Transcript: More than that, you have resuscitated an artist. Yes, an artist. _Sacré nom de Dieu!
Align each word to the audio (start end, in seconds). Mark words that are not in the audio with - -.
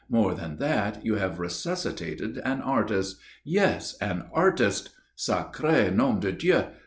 More 0.09 0.33
than 0.33 0.57
that, 0.57 1.05
you 1.05 1.17
have 1.17 1.37
resuscitated 1.39 2.39
an 2.39 2.59
artist. 2.61 3.19
Yes, 3.43 3.95
an 4.01 4.25
artist. 4.33 4.89
_Sacré 5.15 5.93
nom 5.93 6.19
de 6.19 6.31
Dieu! 6.31 6.63